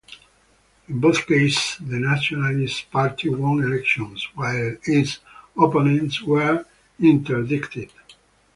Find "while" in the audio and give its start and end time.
4.33-4.75